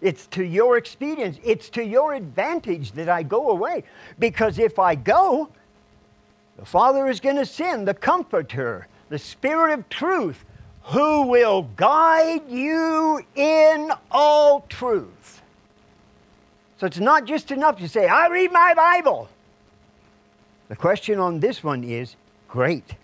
It's 0.00 0.26
to 0.28 0.44
your 0.44 0.78
experience. 0.78 1.38
It's 1.44 1.68
to 1.70 1.84
your 1.84 2.14
advantage 2.14 2.92
that 2.92 3.08
I 3.08 3.22
go 3.22 3.50
away. 3.50 3.84
Because 4.18 4.58
if 4.58 4.78
I 4.78 4.94
go, 4.94 5.50
the 6.56 6.64
Father 6.64 7.08
is 7.08 7.20
going 7.20 7.36
to 7.36 7.46
send 7.46 7.86
the 7.86 7.94
Comforter, 7.94 8.86
the 9.08 9.18
Spirit 9.18 9.72
of 9.72 9.88
truth, 9.88 10.44
who 10.84 11.22
will 11.22 11.62
guide 11.76 12.48
you 12.48 13.20
in 13.34 13.92
all 14.10 14.64
truth. 14.68 15.42
So 16.78 16.86
it's 16.86 16.98
not 16.98 17.26
just 17.26 17.50
enough 17.50 17.78
to 17.78 17.88
say, 17.88 18.08
I 18.08 18.28
read 18.28 18.52
my 18.52 18.72
Bible. 18.74 19.28
The 20.70 20.76
question 20.76 21.18
on 21.18 21.40
this 21.40 21.64
one 21.64 21.82
is 21.82 22.14
great. 22.46 22.94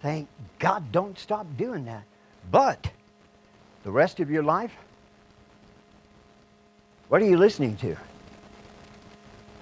Thank 0.00 0.26
God, 0.58 0.90
don't 0.90 1.18
stop 1.18 1.46
doing 1.58 1.84
that. 1.84 2.04
But 2.50 2.90
the 3.82 3.90
rest 3.90 4.20
of 4.20 4.30
your 4.30 4.42
life, 4.42 4.72
what 7.10 7.20
are 7.20 7.26
you 7.26 7.36
listening 7.36 7.76
to? 7.76 7.94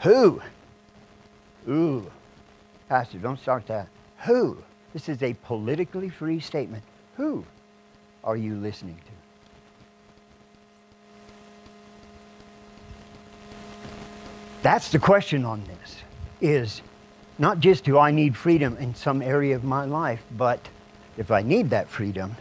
Who? 0.02 0.40
Ooh, 1.68 2.08
Pastor, 2.88 3.18
don't 3.18 3.40
start 3.40 3.66
that. 3.66 3.88
Who? 4.18 4.56
This 4.92 5.08
is 5.08 5.20
a 5.24 5.34
politically 5.34 6.10
free 6.10 6.38
statement. 6.38 6.84
Who 7.16 7.44
are 8.22 8.36
you 8.36 8.54
listening 8.54 8.94
to? 8.94 9.10
That's 14.62 14.90
the 14.90 15.00
question 15.00 15.44
on 15.44 15.64
this 15.64 15.96
is 16.40 16.82
not 17.42 17.58
just 17.58 17.82
do 17.82 17.98
I 17.98 18.12
need 18.12 18.36
freedom 18.36 18.76
in 18.76 18.94
some 18.94 19.20
area 19.20 19.56
of 19.56 19.64
my 19.64 19.84
life, 19.84 20.22
but 20.30 20.60
if 21.18 21.32
I 21.32 21.42
need 21.42 21.70
that 21.70 21.88
freedom, 21.88 22.36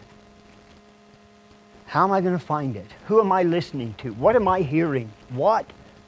how 1.88 2.03
am 2.03 2.12
I 2.12 2.22
going 2.22 2.38
to 2.38 2.46
find 2.46 2.75
it? 2.75 2.86
Who 3.08 3.20
am 3.20 3.31
I 3.31 3.41
listening 3.41 3.96
to? 3.98 4.13
What 4.13 4.36
am 4.36 4.48
I 4.48 4.62
hearing? 4.62 5.12
What? 5.29 5.65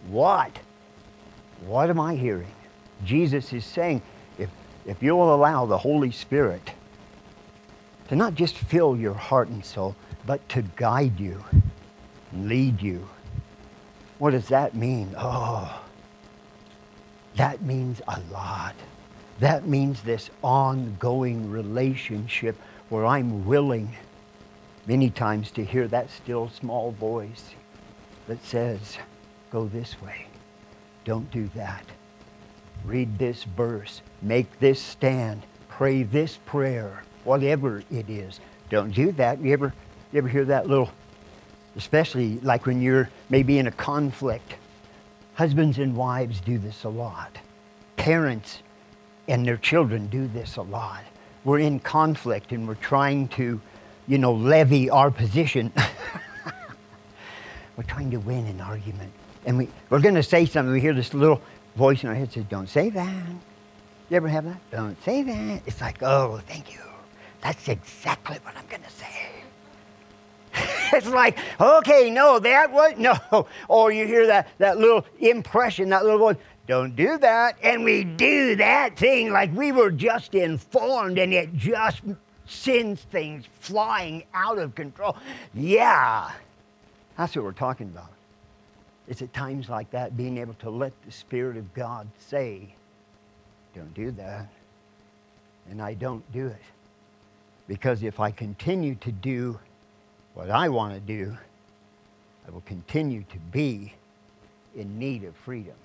What? 0.10 0.52
What 1.66 1.90
am 1.90 2.00
I 2.00 2.14
hearing? 2.14 2.52
Jesus 3.04 3.52
is 3.52 3.66
saying, 3.66 4.04
if, 4.38 4.52
if 4.86 5.02
you'll 5.02 5.34
allow 5.34 5.66
the 5.66 5.80
Holy 5.80 6.12
Spirit 6.12 6.72
to 8.10 8.16
not 8.16 8.36
just 8.36 8.56
fill 8.56 8.96
your 8.96 9.16
heart 9.16 9.48
and 9.48 9.66
soul, 9.66 9.96
but 10.28 10.48
to 10.50 10.62
guide 10.76 11.20
you, 11.20 11.44
lead 12.32 12.80
you. 12.80 13.10
What 14.20 14.32
does 14.32 14.50
that 14.50 14.76
mean? 14.76 15.16
Oh, 15.18 15.83
that 17.36 17.62
means 17.62 18.02
a 18.08 18.20
lot. 18.32 18.76
That 19.40 19.68
means 19.68 20.02
this 20.02 20.30
ongoing 20.44 21.50
relationship 21.50 22.56
where 22.90 23.06
I'm 23.06 23.46
willing 23.46 23.96
many 24.86 25.10
times 25.10 25.50
to 25.52 25.66
hear 25.66 25.88
that 25.88 26.12
still 26.12 26.50
small 26.50 26.92
voice 26.92 27.50
that 28.28 28.44
says, 28.46 28.98
go 29.52 29.66
this 29.66 30.02
way. 30.02 30.28
Don't 31.06 31.30
do 31.32 31.50
that. 31.56 31.86
Read 32.86 33.18
this 33.18 33.44
verse. 33.44 34.02
Make 34.22 34.60
this 34.60 34.82
stand. 34.82 35.44
Pray 35.70 36.04
this 36.04 36.38
prayer. 36.46 37.04
Whatever 37.24 37.84
it 37.92 38.10
is. 38.10 38.40
Don't 38.70 38.92
do 38.92 39.12
that. 39.14 39.42
You 39.42 39.54
ever, 39.54 39.74
you 40.12 40.20
ever 40.20 40.28
hear 40.28 40.46
that 40.46 40.68
little, 40.68 40.92
especially 41.76 42.40
like 42.42 42.66
when 42.66 42.82
you're 42.82 43.10
maybe 43.30 43.58
in 43.58 43.68
a 43.68 43.72
conflict 43.72 44.56
Husbands 45.36 45.80
and 45.80 45.96
wives 45.96 46.42
do 46.42 46.58
this 46.58 46.84
a 46.84 46.90
lot. 46.90 47.38
Parents 47.96 48.62
and 49.28 49.46
their 49.46 49.58
children 49.58 50.08
do 50.08 50.28
this 50.28 50.58
a 50.58 50.62
lot. 50.62 51.04
We're 51.44 51.60
in 51.60 51.80
conflict 51.80 52.52
and 52.52 52.68
we're 52.68 52.76
trying 52.76 53.28
to, 53.30 53.60
you 54.08 54.18
know, 54.18 54.34
levy 54.34 54.90
our 54.90 55.12
position. 55.12 55.72
we're 57.78 57.84
trying 57.84 58.12
to 58.12 58.18
win 58.18 58.46
an 58.48 58.62
argument. 58.62 59.12
And 59.46 59.58
we, 59.58 59.70
we're 59.90 60.00
going 60.00 60.16
to 60.16 60.24
say 60.24 60.46
something. 60.46 60.72
We 60.72 60.82
hear 60.82 60.94
this 60.94 61.14
little 61.14 61.42
voice 61.76 62.04
in 62.04 62.10
our 62.10 62.16
head 62.16 62.32
say, 62.32 62.46
Don't 62.50 62.70
say 62.70 62.90
that. 62.92 63.26
You 64.10 64.18
ever 64.18 64.28
have 64.28 64.46
that? 64.46 64.60
Don't 64.72 65.02
say 65.04 65.24
that. 65.24 65.62
It's 65.66 65.82
like, 65.82 66.02
Oh, 66.02 66.40
thank 66.48 66.74
you. 66.74 66.80
That's 67.42 67.68
exactly 67.68 68.38
what 68.44 68.56
I'm 68.56 68.68
going 68.68 68.84
to 68.84 68.92
say. 68.92 69.43
It's 70.94 71.08
like, 71.08 71.38
okay, 71.60 72.10
no, 72.10 72.40
that 72.40 72.72
was, 72.72 72.94
no. 72.98 73.48
Or 73.68 73.92
you 73.92 74.06
hear 74.06 74.28
that, 74.28 74.48
that 74.58 74.78
little 74.78 75.06
impression, 75.20 75.90
that 75.90 76.04
little 76.04 76.20
voice, 76.20 76.38
don't 76.68 76.96
do 76.96 77.18
that. 77.18 77.58
And 77.62 77.84
we 77.84 78.04
do 78.04 78.56
that 78.58 78.98
thing 78.98 79.32
like 79.32 79.54
we 79.54 79.72
were 79.72 79.92
just 79.92 80.34
informed 80.36 81.20
and 81.20 81.34
it 81.34 81.54
just 81.54 82.02
sends 82.46 83.02
things 83.02 83.46
flying 83.60 84.24
out 84.34 84.58
of 84.58 84.76
control. 84.76 85.18
Yeah, 85.54 86.32
that's 87.18 87.36
what 87.36 87.44
we're 87.44 87.52
talking 87.52 87.88
about. 87.88 88.10
It's 89.08 89.22
at 89.22 89.34
times 89.34 89.70
like 89.70 89.92
that 89.92 90.16
being 90.16 90.38
able 90.38 90.54
to 90.56 90.70
let 90.70 90.94
the 91.04 91.12
Spirit 91.12 91.58
of 91.58 91.74
God 91.74 92.08
say, 92.18 92.74
don't 93.76 93.94
do 93.94 94.12
that. 94.12 94.48
And 95.70 95.82
I 95.82 95.94
don't 95.94 96.30
do 96.32 96.48
it. 96.48 96.62
Because 97.68 98.04
if 98.04 98.20
I 98.20 98.32
continue 98.32 98.96
to 98.96 99.12
do 99.12 99.60
what 100.34 100.50
I 100.50 100.70
want 100.70 100.94
to 100.94 101.00
do, 101.00 101.38
I 102.48 102.52
will 102.52 102.62
continue 102.62 103.24
to 103.32 103.38
be 103.52 103.94
in 104.76 104.98
need 105.00 105.24
of 105.24 105.36
freedom. 105.36 105.76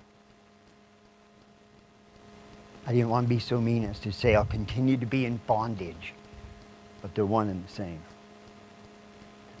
I 2.87 2.93
didn't 2.93 3.09
want 3.09 3.25
to 3.25 3.29
be 3.29 3.39
so 3.39 3.61
mean 3.61 3.83
as 3.85 3.99
to 3.99 4.11
say 4.11 4.35
I'll 4.35 4.45
continue 4.45 4.97
to 4.97 5.05
be 5.05 5.25
in 5.25 5.39
bondage, 5.45 6.13
but 7.01 7.13
they're 7.13 7.25
one 7.25 7.49
and 7.49 7.65
the 7.65 7.71
same. 7.71 7.99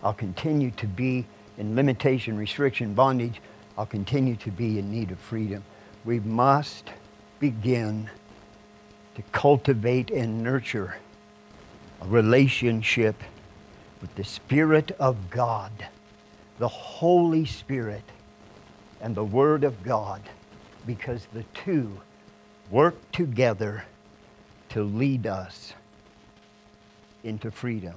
I'll 0.01 0.13
continue 0.13 0.71
to 0.71 0.87
be 0.87 1.25
in 1.57 1.75
limitation, 1.75 2.37
restriction, 2.37 2.93
bondage. 2.93 3.41
I'll 3.77 3.85
continue 3.85 4.35
to 4.37 4.49
be 4.49 4.79
in 4.79 4.89
need 4.91 5.11
of 5.11 5.19
freedom. 5.19 5.63
We 6.05 6.19
must 6.21 6.89
begin 7.39 8.09
to 9.15 9.21
cultivate 9.31 10.09
and 10.09 10.41
nurture 10.41 10.95
a 12.01 12.07
relationship 12.07 13.15
with 14.01 14.13
the 14.15 14.23
Spirit 14.23 14.91
of 14.99 15.29
God, 15.29 15.71
the 16.57 16.67
Holy 16.67 17.45
Spirit, 17.45 18.03
and 19.01 19.15
the 19.15 19.23
Word 19.23 19.63
of 19.63 19.83
God, 19.83 20.21
because 20.85 21.27
the 21.33 21.43
two 21.53 21.99
work 22.69 22.95
together 23.11 23.85
to 24.69 24.83
lead 24.83 25.25
us 25.25 25.73
into 27.23 27.51
freedom. 27.51 27.95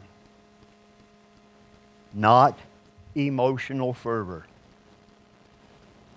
Not 2.14 2.58
emotional 3.14 3.92
fervor. 3.92 4.46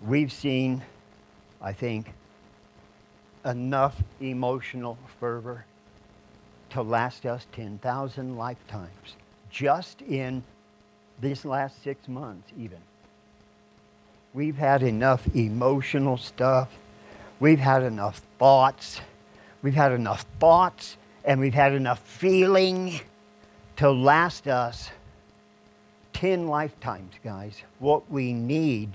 We've 0.01 0.32
seen, 0.32 0.84
I 1.62 1.74
think, 1.74 2.13
enough 3.44 4.01
emotional 4.20 4.98
fervor 5.20 5.65
to 6.72 6.82
last 6.82 7.25
us 7.25 7.46
10,000 7.54 8.38
lifetimes, 8.38 9.15
just 9.56 10.02
in 10.02 10.44
this 11.22 11.46
last 11.46 11.82
six 11.82 12.10
months, 12.10 12.52
even. 12.60 12.78
We've 14.34 14.58
had 14.58 14.84
enough 14.84 15.26
emotional 15.34 16.18
stuff. 16.18 16.70
We've 17.40 17.60
had 17.60 17.82
enough 17.82 18.22
thoughts. 18.38 19.00
We've 19.62 19.74
had 19.74 19.94
enough 19.94 20.26
thoughts 20.42 20.98
and 21.24 21.40
we've 21.40 21.54
had 21.54 21.72
enough 21.72 22.00
feeling 22.00 23.00
to 23.78 23.90
last 23.90 24.46
us 24.48 24.90
10 26.12 26.48
lifetimes, 26.48 27.14
guys. 27.24 27.62
What 27.80 28.12
we 28.12 28.34
need 28.34 28.92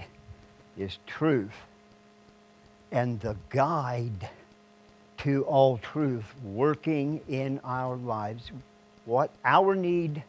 is 0.76 0.98
truth 1.06 1.56
and 2.92 3.18
the 3.20 3.34
guide 3.48 4.28
to 5.18 5.42
all 5.44 5.78
truth 5.78 6.26
working 6.44 7.22
in 7.28 7.60
our 7.64 7.96
lives. 7.96 8.50
What 9.06 9.30
our 9.42 9.74
need 9.74 10.22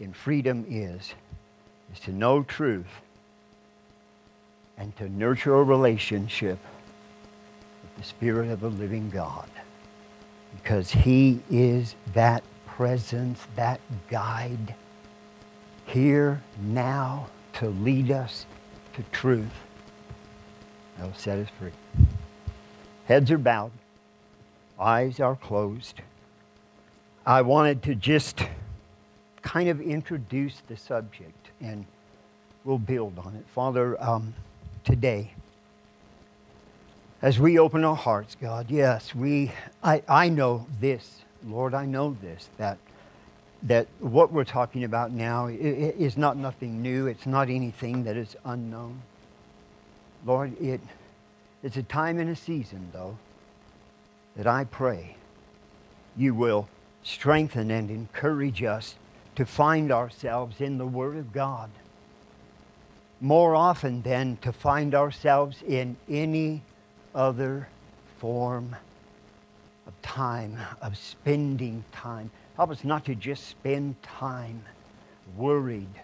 in 0.00 0.12
freedom 0.12 0.64
is, 0.68 1.14
is 1.92 2.00
to 2.00 2.12
know 2.12 2.42
truth 2.42 2.86
and 4.76 4.96
to 4.96 5.08
nurture 5.08 5.56
a 5.56 5.62
relationship 5.62 6.58
with 7.82 7.96
the 7.96 8.04
Spirit 8.04 8.50
of 8.50 8.60
the 8.60 8.70
living 8.70 9.10
God. 9.10 9.48
Because 10.62 10.90
He 10.90 11.40
is 11.50 11.94
that 12.14 12.42
presence, 12.66 13.40
that 13.56 13.80
guide, 14.08 14.74
here, 15.86 16.40
now, 16.62 17.28
to 17.54 17.68
lead 17.68 18.10
us 18.10 18.46
to 18.94 19.02
truth. 19.10 19.46
That 20.96 21.06
will 21.06 21.14
set 21.14 21.38
us 21.38 21.48
free. 21.58 21.72
Heads 23.06 23.30
are 23.30 23.38
bowed, 23.38 23.72
eyes 24.78 25.18
are 25.18 25.34
closed. 25.34 26.02
I 27.26 27.42
wanted 27.42 27.82
to 27.84 27.94
just 27.94 28.42
kind 29.42 29.68
of 29.68 29.80
introduce 29.80 30.62
the 30.68 30.76
subject 30.76 31.50
and 31.60 31.84
we'll 32.64 32.78
build 32.78 33.18
on 33.18 33.34
it. 33.34 33.44
Father, 33.54 34.00
um, 34.02 34.34
today. 34.84 35.32
As 37.20 37.38
we 37.38 37.58
open 37.58 37.84
our 37.84 37.96
hearts, 37.96 38.36
God, 38.40 38.70
yes, 38.70 39.14
we, 39.14 39.52
I, 39.82 40.02
I 40.08 40.28
know 40.28 40.66
this, 40.80 41.22
Lord, 41.46 41.74
I 41.74 41.84
know 41.84 42.16
this, 42.22 42.48
that, 42.58 42.78
that 43.64 43.88
what 43.98 44.32
we're 44.32 44.44
talking 44.44 44.84
about 44.84 45.10
now 45.10 45.48
is 45.48 46.16
not 46.16 46.36
nothing 46.36 46.80
new. 46.80 47.06
It's 47.06 47.26
not 47.26 47.48
anything 47.48 48.04
that 48.04 48.16
is 48.16 48.36
unknown. 48.44 49.02
Lord, 50.24 50.60
it, 50.60 50.80
it's 51.62 51.76
a 51.76 51.82
time 51.82 52.18
and 52.18 52.30
a 52.30 52.36
season, 52.36 52.90
though, 52.92 53.18
that 54.36 54.46
I 54.46 54.64
pray 54.64 55.16
you 56.16 56.34
will 56.34 56.68
strengthen 57.02 57.70
and 57.70 57.90
encourage 57.90 58.62
us 58.62 58.94
to 59.38 59.46
find 59.46 59.92
ourselves 59.92 60.60
in 60.60 60.78
the 60.78 60.86
Word 60.86 61.16
of 61.16 61.32
God 61.32 61.70
more 63.20 63.54
often 63.54 64.02
than 64.02 64.36
to 64.38 64.52
find 64.52 64.96
ourselves 64.96 65.62
in 65.62 65.96
any 66.08 66.60
other 67.14 67.68
form 68.18 68.74
of 69.86 70.02
time, 70.02 70.58
of 70.82 70.98
spending 70.98 71.84
time. 71.92 72.32
Help 72.56 72.72
us 72.72 72.82
not 72.82 73.04
to 73.04 73.14
just 73.14 73.46
spend 73.46 74.02
time 74.02 74.60
worried, 75.36 76.00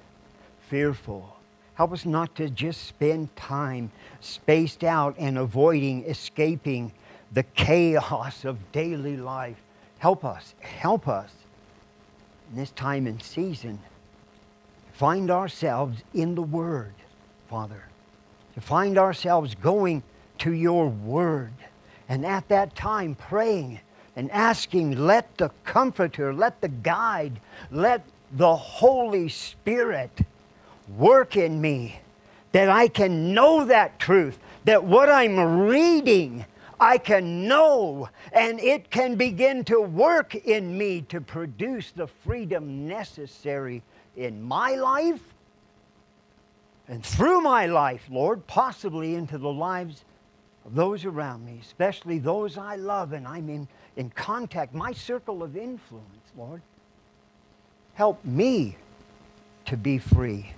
fearful. 0.70 1.37
Help 1.75 1.92
us 1.92 2.07
not 2.07 2.37
to 2.37 2.49
just 2.49 2.85
spend 2.85 3.35
time 3.35 3.90
spaced 4.20 4.85
out 4.85 5.16
and 5.18 5.38
avoiding, 5.38 6.05
escaping 6.05 6.92
the 7.33 7.42
chaos 7.42 8.44
of 8.44 8.70
daily 8.70 9.16
life. 9.16 9.61
Help 9.99 10.25
us, 10.25 10.55
help 10.61 11.09
us 11.09 11.33
in 12.50 12.57
this 12.57 12.70
time 12.70 13.07
and 13.07 13.22
season 13.22 13.78
find 14.92 15.30
ourselves 15.30 16.02
in 16.12 16.35
the 16.35 16.42
Word 16.42 16.94
Father, 17.48 17.85
to 18.54 18.61
find 18.61 18.98
ourselves 18.98 19.54
going 19.54 20.02
to 20.38 20.52
your 20.52 20.88
word. 20.88 21.52
And 22.09 22.26
at 22.26 22.48
that 22.48 22.74
time 22.74 23.14
praying 23.14 23.80
and 24.16 24.30
asking, 24.30 24.98
let 24.98 25.37
the 25.38 25.50
Comforter, 25.64 26.33
let 26.33 26.61
the 26.61 26.68
Guide, 26.68 27.40
let 27.70 28.04
the 28.33 28.57
Holy 28.57 29.28
Spirit 29.28 30.20
work 30.96 31.37
in 31.37 31.61
me 31.61 32.00
that 32.52 32.68
I 32.68 32.88
can 32.88 33.35
know 33.35 33.64
that 33.66 33.98
truth, 33.98 34.38
that 34.64 34.85
what 34.85 35.09
I'm 35.09 35.61
reading, 35.61 36.44
I 36.85 36.99
can 36.99 37.49
know, 37.49 38.11
and 38.31 38.61
it 38.61 38.90
can 38.90 39.16
begin 39.16 39.64
to 39.64 39.81
work 39.81 40.35
in 40.35 40.77
me 40.77 41.01
to 41.09 41.18
produce 41.23 41.92
the 41.92 42.07
freedom 42.07 42.87
necessary 42.87 43.83
in 44.16 44.42
my 44.42 44.75
life 44.75 45.23
and 46.87 47.03
through 47.03 47.40
my 47.40 47.64
life, 47.64 48.07
Lord, 48.11 48.47
possibly 48.47 49.14
into 49.14 49.38
the 49.38 49.51
lives 49.51 50.05
of 50.66 50.75
those 50.75 51.07
around 51.07 51.47
me, 51.47 51.59
especially 51.62 52.18
those 52.18 52.59
I 52.59 52.77
love 52.77 53.14
and 53.14 53.27
I'm 53.27 53.49
in, 53.49 53.66
in 53.97 54.11
contact, 54.11 54.75
my 54.75 54.92
circle 54.92 55.42
of 55.42 55.57
influence, 55.57 56.33
Lord. 56.37 56.61
Help 57.94 58.23
me 58.27 58.77
to 59.64 59.79
be 59.79 59.97
free, 59.97 60.53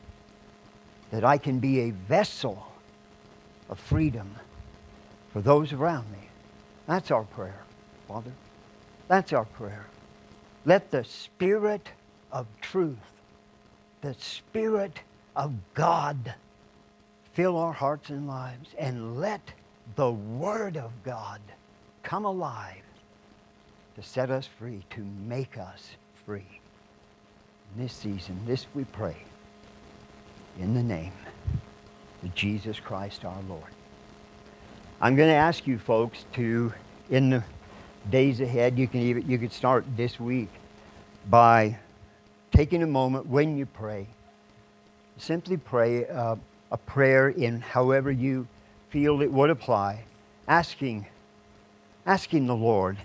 that 1.12 1.22
I 1.22 1.38
can 1.38 1.60
be 1.60 1.82
a 1.82 1.90
vessel 1.92 2.66
of 3.68 3.78
freedom 3.78 4.34
for 5.36 5.42
those 5.42 5.74
around 5.74 6.10
me. 6.12 6.30
That's 6.86 7.10
our 7.10 7.24
prayer, 7.24 7.60
Father. 8.08 8.32
That's 9.06 9.34
our 9.34 9.44
prayer. 9.44 9.84
Let 10.64 10.90
the 10.90 11.04
Spirit 11.04 11.90
of 12.32 12.46
truth, 12.62 12.96
the 14.00 14.14
Spirit 14.14 14.98
of 15.36 15.52
God 15.74 16.32
fill 17.34 17.58
our 17.58 17.74
hearts 17.74 18.08
and 18.08 18.26
lives 18.26 18.70
and 18.78 19.20
let 19.20 19.42
the 19.94 20.10
Word 20.10 20.78
of 20.78 20.90
God 21.04 21.42
come 22.02 22.24
alive 22.24 22.80
to 23.96 24.02
set 24.02 24.30
us 24.30 24.48
free, 24.58 24.84
to 24.88 25.04
make 25.26 25.58
us 25.58 25.90
free. 26.24 26.60
In 27.74 27.82
this 27.82 27.92
season, 27.92 28.40
this 28.46 28.64
we 28.74 28.84
pray 28.84 29.18
in 30.58 30.72
the 30.72 30.82
name 30.82 31.12
of 32.22 32.34
Jesus 32.34 32.80
Christ 32.80 33.26
our 33.26 33.42
Lord. 33.46 33.75
I'm 35.00 35.16
going 35.16 35.28
to 35.28 35.34
ask 35.34 35.66
you 35.66 35.78
folks 35.78 36.24
to, 36.34 36.72
in 37.10 37.30
the 37.30 37.44
days 38.10 38.40
ahead, 38.40 38.78
you 38.78 38.88
can 38.88 39.00
even, 39.00 39.28
you 39.28 39.38
could 39.38 39.52
start 39.52 39.84
this 39.96 40.18
week 40.18 40.48
by 41.28 41.78
taking 42.52 42.82
a 42.82 42.86
moment 42.86 43.26
when 43.26 43.56
you 43.58 43.66
pray 43.66 44.06
simply 45.18 45.56
pray 45.56 46.06
uh, 46.06 46.36
a 46.70 46.76
prayer 46.76 47.28
in 47.28 47.60
however 47.60 48.10
you 48.10 48.46
feel 48.90 49.22
it 49.22 49.32
would 49.32 49.50
apply, 49.50 50.04
asking, 50.48 51.06
asking 52.04 52.46
the 52.46 52.54
Lord 52.54 52.96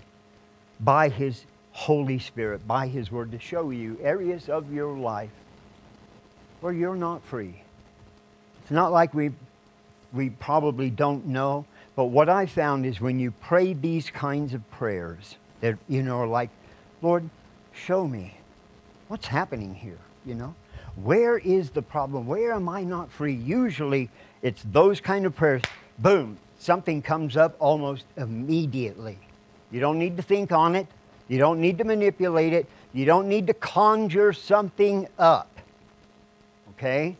by 0.80 1.08
His 1.08 1.44
Holy 1.72 2.18
Spirit, 2.18 2.66
by 2.66 2.86
His 2.86 3.10
Word, 3.10 3.32
to 3.32 3.38
show 3.38 3.70
you 3.70 3.98
areas 4.02 4.48
of 4.48 4.72
your 4.72 4.96
life 4.96 5.30
where 6.60 6.72
you're 6.72 6.96
not 6.96 7.24
free. 7.24 7.62
It's 8.62 8.70
not 8.70 8.92
like 8.92 9.14
we, 9.14 9.32
we 10.12 10.30
probably 10.30 10.90
don't 10.90 11.26
know, 11.26 11.64
but 11.94 12.06
what 12.06 12.28
I 12.28 12.46
found 12.46 12.86
is 12.86 13.00
when 13.00 13.18
you 13.18 13.30
pray 13.30 13.74
these 13.74 14.10
kinds 14.10 14.54
of 14.54 14.68
prayers, 14.70 15.36
that, 15.60 15.78
you 15.88 16.02
know, 16.02 16.24
like, 16.24 16.50
Lord, 17.02 17.28
show 17.72 18.06
me 18.06 18.36
what's 19.08 19.26
happening 19.26 19.74
here, 19.74 19.98
you 20.24 20.34
know? 20.34 20.54
Where 20.96 21.38
is 21.38 21.70
the 21.70 21.82
problem? 21.82 22.26
Where 22.26 22.52
am 22.52 22.68
I 22.68 22.82
not 22.82 23.10
free? 23.10 23.34
Usually 23.34 24.10
it's 24.42 24.62
those 24.72 25.00
kind 25.00 25.26
of 25.26 25.34
prayers. 25.34 25.62
Boom, 25.98 26.38
something 26.58 27.02
comes 27.02 27.36
up 27.36 27.56
almost 27.58 28.04
immediately. 28.16 29.18
You 29.70 29.80
don't 29.80 29.98
need 29.98 30.16
to 30.16 30.22
think 30.22 30.52
on 30.52 30.74
it. 30.74 30.86
You 31.28 31.38
don't 31.38 31.60
need 31.60 31.78
to 31.78 31.84
manipulate 31.84 32.52
it. 32.52 32.66
You 32.92 33.04
don't 33.04 33.28
need 33.28 33.46
to 33.46 33.54
conjure 33.54 34.32
something 34.32 35.08
up. 35.18 35.48
Okay? 36.70 37.16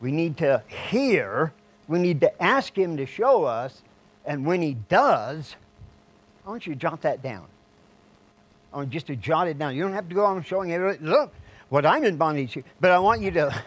We 0.00 0.12
need 0.12 0.36
to 0.38 0.62
hear. 0.66 1.52
We 1.88 1.98
need 1.98 2.20
to 2.20 2.42
ask 2.42 2.76
Him 2.76 2.96
to 2.98 3.06
show 3.06 3.44
us. 3.44 3.82
And 4.24 4.44
when 4.46 4.62
He 4.62 4.74
does, 4.74 5.56
I 6.46 6.50
want 6.50 6.66
you 6.66 6.74
to 6.74 6.78
jot 6.78 7.02
that 7.02 7.22
down. 7.22 7.46
I 8.72 8.78
want 8.78 8.90
just 8.90 9.08
to 9.08 9.16
jot 9.16 9.48
it 9.48 9.58
down. 9.58 9.74
You 9.74 9.82
don't 9.82 9.92
have 9.92 10.08
to 10.08 10.14
go 10.14 10.24
on 10.24 10.42
showing 10.42 10.72
everybody, 10.72 11.04
look, 11.04 11.34
what 11.68 11.86
I'm 11.86 12.04
in 12.04 12.16
bondage 12.16 12.52
to. 12.54 12.62
But 12.80 12.92
I 12.92 12.98
want 12.98 13.20
you 13.20 13.30
to. 13.32 13.64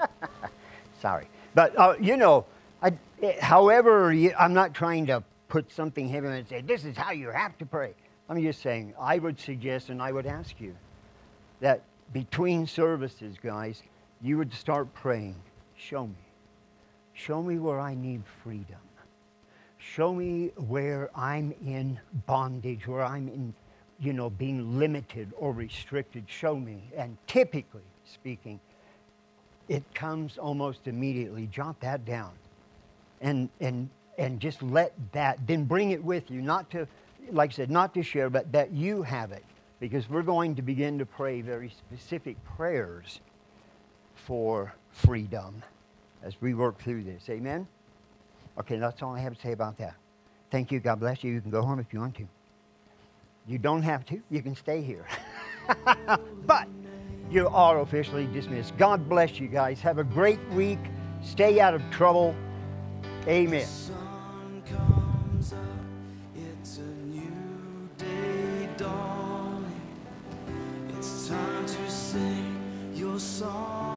Sorry. 1.00 1.26
But, 1.54 1.78
uh, 1.78 1.94
you 2.00 2.16
know, 2.16 2.44
I, 2.82 2.92
eh, 3.22 3.40
however, 3.40 4.12
you, 4.12 4.32
I'm 4.38 4.54
not 4.54 4.74
trying 4.74 5.06
to 5.06 5.22
put 5.48 5.72
something 5.72 6.08
heavy 6.08 6.28
and 6.28 6.46
say, 6.48 6.60
this 6.60 6.84
is 6.84 6.96
how 6.96 7.12
you 7.12 7.30
have 7.30 7.56
to 7.58 7.66
pray. 7.66 7.94
I'm 8.28 8.42
just 8.42 8.60
saying, 8.62 8.94
I 9.00 9.18
would 9.18 9.38
suggest 9.38 9.88
and 9.88 10.02
I 10.02 10.12
would 10.12 10.26
ask 10.26 10.60
you 10.60 10.74
that 11.60 11.82
between 12.12 12.66
services, 12.66 13.36
guys, 13.42 13.82
you 14.20 14.38
would 14.38 14.52
start 14.52 14.92
praying, 14.94 15.36
show 15.76 16.06
me. 16.06 16.14
Show 17.16 17.42
me 17.42 17.58
where 17.58 17.80
I 17.80 17.94
need 17.94 18.22
freedom. 18.44 18.76
Show 19.78 20.12
me 20.12 20.52
where 20.68 21.08
I'm 21.14 21.54
in 21.64 21.98
bondage, 22.26 22.86
where 22.86 23.02
I'm 23.02 23.26
in, 23.28 23.54
you 23.98 24.12
know, 24.12 24.28
being 24.28 24.78
limited 24.78 25.32
or 25.38 25.52
restricted. 25.52 26.24
Show 26.28 26.56
me. 26.56 26.82
And 26.94 27.16
typically 27.26 27.88
speaking, 28.04 28.60
it 29.66 29.82
comes 29.94 30.36
almost 30.36 30.86
immediately. 30.86 31.46
Jot 31.46 31.80
that 31.80 32.04
down. 32.04 32.32
And, 33.22 33.48
and, 33.60 33.88
and 34.18 34.38
just 34.38 34.62
let 34.62 34.92
that, 35.12 35.38
then 35.46 35.64
bring 35.64 35.92
it 35.92 36.04
with 36.04 36.30
you, 36.30 36.42
not 36.42 36.70
to, 36.72 36.86
like 37.32 37.50
I 37.50 37.54
said, 37.54 37.70
not 37.70 37.94
to 37.94 38.02
share, 38.02 38.28
but 38.28 38.52
that 38.52 38.72
you 38.72 39.02
have 39.02 39.32
it. 39.32 39.44
Because 39.80 40.08
we're 40.10 40.22
going 40.22 40.54
to 40.56 40.62
begin 40.62 40.98
to 40.98 41.06
pray 41.06 41.40
very 41.40 41.70
specific 41.70 42.36
prayers 42.44 43.20
for 44.14 44.74
freedom 44.92 45.62
as 46.22 46.40
we 46.40 46.54
work 46.54 46.80
through 46.80 47.04
this. 47.04 47.28
Amen? 47.28 47.66
Okay, 48.58 48.78
that's 48.78 49.02
all 49.02 49.14
I 49.14 49.20
have 49.20 49.34
to 49.34 49.40
say 49.40 49.52
about 49.52 49.76
that. 49.78 49.94
Thank 50.50 50.72
you. 50.72 50.80
God 50.80 51.00
bless 51.00 51.22
you. 51.22 51.32
You 51.32 51.40
can 51.40 51.50
go 51.50 51.62
home 51.62 51.78
if 51.78 51.92
you 51.92 52.00
want 52.00 52.14
to. 52.16 52.28
You 53.46 53.58
don't 53.58 53.82
have 53.82 54.04
to, 54.06 54.20
you 54.30 54.42
can 54.42 54.56
stay 54.56 54.82
here. 54.82 55.06
but 56.46 56.68
you 57.30 57.48
are 57.48 57.80
officially 57.80 58.26
dismissed. 58.26 58.76
God 58.76 59.08
bless 59.08 59.38
you 59.38 59.48
guys. 59.48 59.80
Have 59.80 59.98
a 59.98 60.04
great 60.04 60.40
week. 60.50 60.80
Stay 61.22 61.60
out 61.60 61.74
of 61.74 61.82
trouble. 61.90 62.34
Amen. 63.28 63.66
song. 73.36 73.75